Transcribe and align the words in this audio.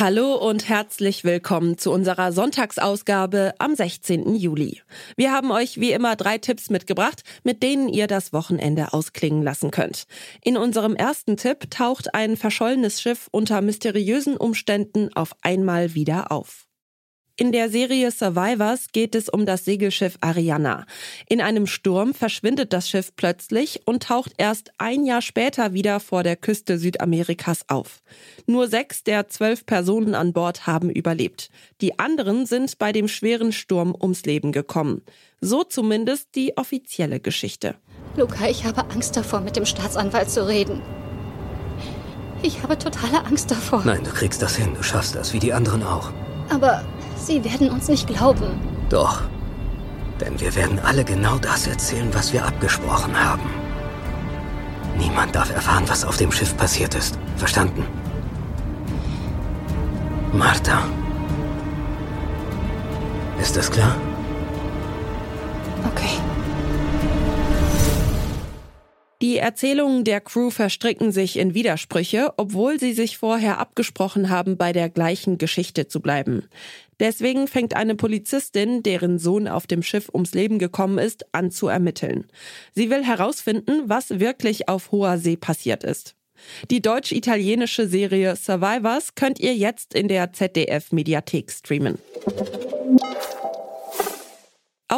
Hallo 0.00 0.36
und 0.36 0.68
herzlich 0.68 1.24
willkommen 1.24 1.76
zu 1.76 1.90
unserer 1.90 2.30
Sonntagsausgabe 2.30 3.54
am 3.58 3.74
16. 3.74 4.36
Juli. 4.36 4.80
Wir 5.16 5.32
haben 5.32 5.50
euch 5.50 5.80
wie 5.80 5.90
immer 5.90 6.14
drei 6.14 6.38
Tipps 6.38 6.70
mitgebracht, 6.70 7.24
mit 7.42 7.64
denen 7.64 7.88
ihr 7.88 8.06
das 8.06 8.32
Wochenende 8.32 8.92
ausklingen 8.92 9.42
lassen 9.42 9.72
könnt. 9.72 10.04
In 10.44 10.56
unserem 10.56 10.94
ersten 10.94 11.36
Tipp 11.36 11.68
taucht 11.72 12.14
ein 12.14 12.36
verschollenes 12.36 13.02
Schiff 13.02 13.26
unter 13.32 13.60
mysteriösen 13.60 14.36
Umständen 14.36 15.12
auf 15.16 15.32
einmal 15.42 15.96
wieder 15.96 16.30
auf. 16.30 16.67
In 17.40 17.52
der 17.52 17.70
Serie 17.70 18.10
Survivors 18.10 18.88
geht 18.90 19.14
es 19.14 19.28
um 19.28 19.46
das 19.46 19.64
Segelschiff 19.64 20.18
Ariana. 20.20 20.86
In 21.28 21.40
einem 21.40 21.68
Sturm 21.68 22.12
verschwindet 22.12 22.72
das 22.72 22.90
Schiff 22.90 23.14
plötzlich 23.14 23.82
und 23.84 24.02
taucht 24.02 24.32
erst 24.38 24.72
ein 24.78 25.06
Jahr 25.06 25.22
später 25.22 25.72
wieder 25.72 26.00
vor 26.00 26.24
der 26.24 26.34
Küste 26.34 26.78
Südamerikas 26.78 27.66
auf. 27.68 28.02
Nur 28.48 28.66
sechs 28.66 29.04
der 29.04 29.28
zwölf 29.28 29.66
Personen 29.66 30.16
an 30.16 30.32
Bord 30.32 30.66
haben 30.66 30.90
überlebt. 30.90 31.48
Die 31.80 32.00
anderen 32.00 32.44
sind 32.44 32.76
bei 32.76 32.90
dem 32.90 33.06
schweren 33.06 33.52
Sturm 33.52 33.94
ums 33.94 34.24
Leben 34.24 34.50
gekommen. 34.50 35.02
So 35.40 35.62
zumindest 35.62 36.34
die 36.34 36.56
offizielle 36.56 37.20
Geschichte. 37.20 37.76
Luca, 38.16 38.48
ich 38.48 38.64
habe 38.64 38.80
Angst 38.90 39.16
davor, 39.16 39.42
mit 39.42 39.54
dem 39.54 39.64
Staatsanwalt 39.64 40.28
zu 40.28 40.44
reden. 40.44 40.82
Ich 42.42 42.64
habe 42.64 42.76
totale 42.76 43.24
Angst 43.24 43.48
davor. 43.48 43.84
Nein, 43.84 44.02
du 44.02 44.10
kriegst 44.10 44.42
das 44.42 44.56
hin. 44.56 44.74
Du 44.74 44.82
schaffst 44.82 45.14
das, 45.14 45.32
wie 45.32 45.38
die 45.38 45.52
anderen 45.52 45.84
auch. 45.84 46.10
Aber 46.50 46.84
Sie 47.18 47.44
werden 47.44 47.70
uns 47.70 47.88
nicht 47.88 48.06
glauben. 48.06 48.60
Doch. 48.88 49.22
Denn 50.20 50.38
wir 50.40 50.54
werden 50.54 50.78
alle 50.80 51.04
genau 51.04 51.38
das 51.38 51.66
erzählen, 51.66 52.08
was 52.12 52.32
wir 52.32 52.44
abgesprochen 52.44 53.14
haben. 53.18 53.50
Niemand 54.96 55.34
darf 55.34 55.52
erfahren, 55.52 55.84
was 55.86 56.04
auf 56.04 56.16
dem 56.16 56.32
Schiff 56.32 56.56
passiert 56.56 56.94
ist. 56.94 57.18
Verstanden? 57.36 57.84
Martha. 60.32 60.82
Ist 63.40 63.56
das 63.56 63.70
klar? 63.70 63.94
Okay. 65.92 66.18
Die 69.20 69.38
Erzählungen 69.38 70.04
der 70.04 70.20
Crew 70.20 70.50
verstricken 70.50 71.10
sich 71.10 71.38
in 71.38 71.52
Widersprüche, 71.52 72.34
obwohl 72.36 72.78
sie 72.78 72.92
sich 72.92 73.18
vorher 73.18 73.58
abgesprochen 73.58 74.30
haben, 74.30 74.56
bei 74.56 74.72
der 74.72 74.88
gleichen 74.88 75.38
Geschichte 75.38 75.88
zu 75.88 76.00
bleiben. 76.00 76.44
Deswegen 77.00 77.48
fängt 77.48 77.74
eine 77.74 77.96
Polizistin, 77.96 78.84
deren 78.84 79.18
Sohn 79.18 79.48
auf 79.48 79.66
dem 79.66 79.82
Schiff 79.82 80.08
ums 80.12 80.34
Leben 80.34 80.60
gekommen 80.60 80.98
ist, 80.98 81.26
an 81.32 81.50
zu 81.50 81.66
ermitteln. 81.66 82.26
Sie 82.74 82.90
will 82.90 83.04
herausfinden, 83.04 83.82
was 83.86 84.20
wirklich 84.20 84.68
auf 84.68 84.92
hoher 84.92 85.18
See 85.18 85.36
passiert 85.36 85.82
ist. 85.82 86.14
Die 86.70 86.80
deutsch-italienische 86.80 87.88
Serie 87.88 88.36
Survivors 88.36 89.16
könnt 89.16 89.40
ihr 89.40 89.56
jetzt 89.56 89.94
in 89.94 90.06
der 90.06 90.32
ZDF-Mediathek 90.32 91.50
streamen. 91.50 91.98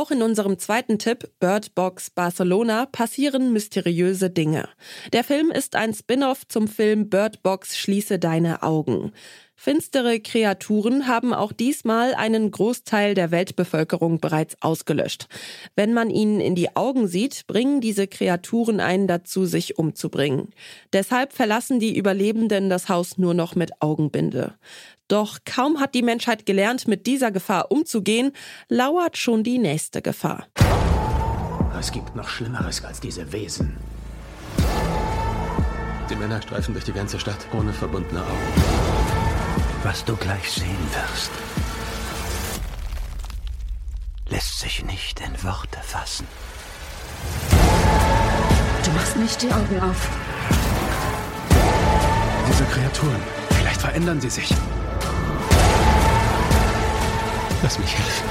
Auch 0.00 0.10
in 0.10 0.22
unserem 0.22 0.58
zweiten 0.58 0.98
Tipp 0.98 1.30
Bird 1.40 1.74
Box 1.74 2.08
Barcelona 2.08 2.86
passieren 2.86 3.52
mysteriöse 3.52 4.30
Dinge. 4.30 4.66
Der 5.12 5.24
Film 5.24 5.50
ist 5.50 5.76
ein 5.76 5.92
Spin-off 5.92 6.48
zum 6.48 6.68
Film 6.68 7.10
Bird 7.10 7.42
Box 7.42 7.76
Schließe 7.76 8.18
deine 8.18 8.62
Augen. 8.62 9.12
Finstere 9.56 10.18
Kreaturen 10.18 11.06
haben 11.06 11.34
auch 11.34 11.52
diesmal 11.52 12.14
einen 12.14 12.50
Großteil 12.50 13.12
der 13.12 13.30
Weltbevölkerung 13.30 14.20
bereits 14.20 14.56
ausgelöscht. 14.62 15.26
Wenn 15.76 15.92
man 15.92 16.08
ihnen 16.08 16.40
in 16.40 16.54
die 16.54 16.74
Augen 16.76 17.06
sieht, 17.06 17.46
bringen 17.46 17.82
diese 17.82 18.06
Kreaturen 18.06 18.80
einen 18.80 19.06
dazu, 19.06 19.44
sich 19.44 19.76
umzubringen. 19.76 20.54
Deshalb 20.94 21.34
verlassen 21.34 21.78
die 21.78 21.94
Überlebenden 21.94 22.70
das 22.70 22.88
Haus 22.88 23.18
nur 23.18 23.34
noch 23.34 23.54
mit 23.54 23.72
Augenbinde. 23.80 24.54
Doch 25.10 25.38
kaum 25.44 25.80
hat 25.80 25.96
die 25.96 26.02
Menschheit 26.02 26.46
gelernt, 26.46 26.86
mit 26.86 27.04
dieser 27.08 27.32
Gefahr 27.32 27.72
umzugehen, 27.72 28.30
lauert 28.68 29.16
schon 29.16 29.42
die 29.42 29.58
nächste 29.58 30.02
Gefahr. 30.02 30.46
Es 31.80 31.90
gibt 31.90 32.14
noch 32.14 32.28
Schlimmeres 32.28 32.84
als 32.84 33.00
diese 33.00 33.32
Wesen. 33.32 33.76
Die 36.08 36.14
Männer 36.14 36.40
streifen 36.40 36.74
durch 36.74 36.84
die 36.84 36.92
ganze 36.92 37.18
Stadt 37.18 37.44
ohne 37.52 37.72
verbundene 37.72 38.20
Augen. 38.20 38.62
Was 39.82 40.04
du 40.04 40.14
gleich 40.14 40.48
sehen 40.48 40.78
wirst, 40.92 41.32
lässt 44.28 44.60
sich 44.60 44.84
nicht 44.84 45.18
in 45.18 45.42
Worte 45.42 45.80
fassen. 45.82 46.28
Du 48.84 48.90
machst 48.92 49.16
nicht 49.16 49.42
die 49.42 49.50
Augen 49.52 49.80
auf. 49.80 50.08
Diese 52.48 52.64
Kreaturen, 52.64 53.22
vielleicht 53.48 53.80
verändern 53.80 54.20
sie 54.20 54.30
sich. 54.30 54.54
Lass 57.62 57.78
mich 57.78 57.94
helfen. 57.96 58.28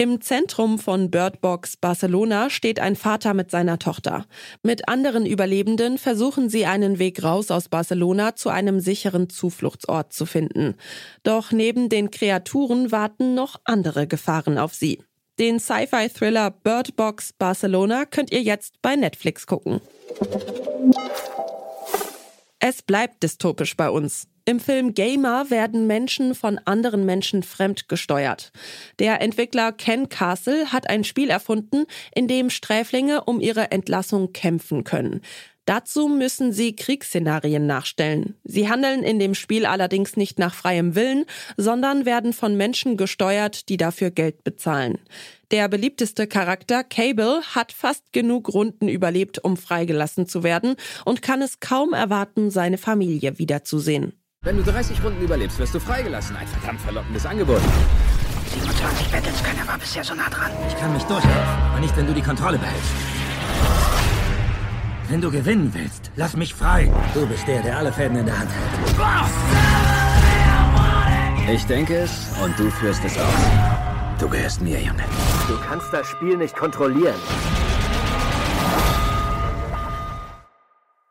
Im 0.00 0.20
Zentrum 0.20 0.78
von 0.78 1.10
Birdbox 1.10 1.76
Barcelona 1.76 2.50
steht 2.50 2.78
ein 2.78 2.94
Vater 2.94 3.34
mit 3.34 3.50
seiner 3.50 3.80
Tochter. 3.80 4.26
Mit 4.62 4.88
anderen 4.88 5.26
Überlebenden 5.26 5.98
versuchen 5.98 6.48
sie 6.48 6.66
einen 6.66 7.00
Weg 7.00 7.24
raus 7.24 7.50
aus 7.50 7.68
Barcelona 7.68 8.36
zu 8.36 8.48
einem 8.48 8.78
sicheren 8.78 9.28
Zufluchtsort 9.28 10.12
zu 10.12 10.24
finden. 10.24 10.76
Doch 11.24 11.50
neben 11.50 11.88
den 11.88 12.12
Kreaturen 12.12 12.92
warten 12.92 13.34
noch 13.34 13.60
andere 13.64 14.06
Gefahren 14.06 14.56
auf 14.56 14.72
sie. 14.72 15.02
Den 15.40 15.58
Sci-Fi-Thriller 15.58 16.52
Birdbox 16.52 17.32
Barcelona 17.32 18.04
könnt 18.04 18.30
ihr 18.30 18.42
jetzt 18.42 18.80
bei 18.80 18.94
Netflix 18.94 19.48
gucken. 19.48 19.80
Es 22.60 22.82
bleibt 22.82 23.22
dystopisch 23.24 23.76
bei 23.76 23.90
uns. 23.90 24.28
Im 24.48 24.60
Film 24.60 24.94
Gamer 24.94 25.50
werden 25.50 25.86
Menschen 25.86 26.34
von 26.34 26.58
anderen 26.64 27.04
Menschen 27.04 27.42
fremdgesteuert. 27.42 28.50
Der 28.98 29.20
Entwickler 29.20 29.72
Ken 29.72 30.08
Castle 30.08 30.72
hat 30.72 30.88
ein 30.88 31.04
Spiel 31.04 31.28
erfunden, 31.28 31.84
in 32.14 32.28
dem 32.28 32.48
Sträflinge 32.48 33.24
um 33.24 33.40
ihre 33.40 33.72
Entlassung 33.72 34.32
kämpfen 34.32 34.84
können. 34.84 35.20
Dazu 35.66 36.08
müssen 36.08 36.50
sie 36.54 36.74
Kriegsszenarien 36.74 37.66
nachstellen. 37.66 38.36
Sie 38.42 38.70
handeln 38.70 39.02
in 39.02 39.18
dem 39.18 39.34
Spiel 39.34 39.66
allerdings 39.66 40.16
nicht 40.16 40.38
nach 40.38 40.54
freiem 40.54 40.94
Willen, 40.94 41.26
sondern 41.58 42.06
werden 42.06 42.32
von 42.32 42.56
Menschen 42.56 42.96
gesteuert, 42.96 43.68
die 43.68 43.76
dafür 43.76 44.10
Geld 44.10 44.44
bezahlen. 44.44 44.96
Der 45.50 45.68
beliebteste 45.68 46.26
Charakter, 46.26 46.84
Cable, 46.84 47.42
hat 47.54 47.72
fast 47.72 48.14
genug 48.14 48.54
Runden 48.54 48.88
überlebt, 48.88 49.44
um 49.44 49.58
freigelassen 49.58 50.26
zu 50.26 50.42
werden 50.42 50.76
und 51.04 51.20
kann 51.20 51.42
es 51.42 51.60
kaum 51.60 51.92
erwarten, 51.92 52.50
seine 52.50 52.78
Familie 52.78 53.38
wiederzusehen. 53.38 54.17
Wenn 54.48 54.56
du 54.56 54.62
30 54.62 55.04
Runden 55.04 55.20
überlebst, 55.20 55.58
wirst 55.58 55.74
du 55.74 55.78
freigelassen. 55.78 56.34
Ein 56.34 56.46
verdammt 56.46 56.80
verlockendes 56.80 57.26
Angebot. 57.26 57.60
27 58.54 59.10
Battles, 59.12 59.42
keiner 59.42 59.68
war 59.68 59.76
bisher 59.76 60.02
so 60.02 60.14
nah 60.14 60.30
dran. 60.30 60.50
Ich 60.66 60.76
kann 60.78 60.90
mich 60.94 61.02
durchhelfen, 61.02 61.62
aber 61.70 61.80
nicht, 61.80 61.94
wenn 61.98 62.06
du 62.06 62.14
die 62.14 62.22
Kontrolle 62.22 62.56
behältst. 62.56 62.90
Wenn 65.10 65.20
du 65.20 65.30
gewinnen 65.30 65.70
willst, 65.74 66.10
lass 66.16 66.34
mich 66.34 66.54
frei. 66.54 66.90
Du 67.12 67.26
bist 67.26 67.46
der, 67.46 67.60
der 67.60 67.76
alle 67.76 67.92
Fäden 67.92 68.16
in 68.16 68.24
der 68.24 68.38
Hand 68.38 68.48
hält. 68.50 68.70
Ich 71.54 71.66
denke 71.66 71.96
es 71.96 72.30
und 72.42 72.58
du 72.58 72.70
führst 72.70 73.04
es 73.04 73.18
aus. 73.18 73.34
Du 74.18 74.30
gehörst 74.30 74.62
mir, 74.62 74.80
Junge. 74.80 75.04
Du 75.46 75.58
kannst 75.68 75.92
das 75.92 76.06
Spiel 76.06 76.38
nicht 76.38 76.56
kontrollieren. 76.56 77.16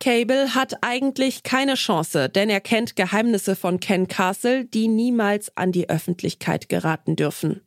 Cable 0.08 0.56
hat 0.56 0.78
eigentlich 0.84 1.44
keine 1.44 1.74
Chance, 1.74 2.30
denn 2.30 2.50
er 2.50 2.62
kennt 2.62 2.96
Geheimnisse 2.96 3.58
von 3.58 3.82
Ken 3.82 4.08
Castle, 4.08 4.64
die 4.64 4.88
niemals 4.88 5.52
an 5.58 5.74
die 5.74 5.90
Öffentlichkeit 5.90 6.70
geraten 6.70 7.18
dürfen. 7.18 7.60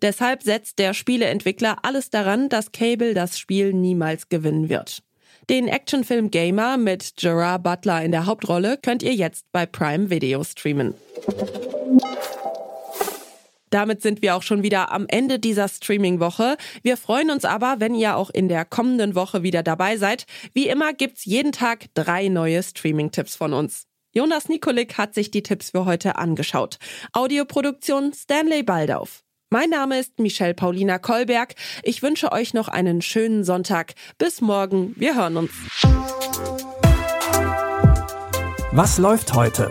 Deshalb 0.00 0.44
setzt 0.44 0.78
der 0.78 0.94
Spieleentwickler 0.94 1.78
alles 1.82 2.10
daran, 2.10 2.48
dass 2.50 2.70
Cable 2.70 3.14
das 3.14 3.36
Spiel 3.36 3.72
niemals 3.72 4.28
gewinnen 4.28 4.68
wird. 4.68 5.02
Den 5.50 5.66
Actionfilm 5.66 6.30
Gamer 6.30 6.76
mit 6.76 7.14
Gerard 7.16 7.64
Butler 7.64 8.04
in 8.04 8.12
der 8.12 8.26
Hauptrolle 8.26 8.78
könnt 8.80 9.02
ihr 9.02 9.14
jetzt 9.14 9.46
bei 9.50 9.66
Prime 9.66 10.08
Video 10.08 10.44
streamen. 10.44 10.94
Damit 13.70 14.02
sind 14.02 14.22
wir 14.22 14.36
auch 14.36 14.42
schon 14.42 14.62
wieder 14.62 14.92
am 14.92 15.06
Ende 15.08 15.38
dieser 15.38 15.68
Streaming-Woche. 15.68 16.56
Wir 16.82 16.96
freuen 16.96 17.30
uns 17.30 17.44
aber, 17.44 17.76
wenn 17.78 17.94
ihr 17.94 18.16
auch 18.16 18.30
in 18.30 18.48
der 18.48 18.64
kommenden 18.64 19.14
Woche 19.14 19.42
wieder 19.42 19.62
dabei 19.62 19.96
seid. 19.96 20.26
Wie 20.54 20.68
immer 20.68 20.92
gibt's 20.92 21.24
jeden 21.24 21.52
Tag 21.52 21.86
drei 21.94 22.28
neue 22.28 22.62
Streaming-Tipps 22.62 23.36
von 23.36 23.52
uns. 23.52 23.84
Jonas 24.12 24.48
Nikolik 24.48 24.96
hat 24.96 25.14
sich 25.14 25.30
die 25.30 25.42
Tipps 25.42 25.70
für 25.70 25.84
heute 25.84 26.16
angeschaut. 26.16 26.78
Audioproduktion 27.12 28.12
Stanley 28.12 28.62
Baldauf. 28.62 29.22
Mein 29.50 29.70
Name 29.70 29.98
ist 29.98 30.18
Michelle 30.18 30.54
Paulina 30.54 30.98
Kolberg. 30.98 31.54
Ich 31.82 32.02
wünsche 32.02 32.32
euch 32.32 32.52
noch 32.52 32.68
einen 32.68 33.00
schönen 33.00 33.44
Sonntag. 33.44 33.94
Bis 34.18 34.40
morgen. 34.40 34.94
Wir 34.96 35.14
hören 35.14 35.38
uns. 35.38 35.50
Was 38.72 38.98
läuft 38.98 39.32
heute? 39.34 39.70